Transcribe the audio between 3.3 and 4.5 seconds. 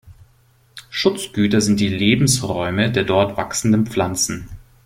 wachsenden Pflanzen.